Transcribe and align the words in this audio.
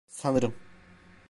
Sanırım... 0.07 0.55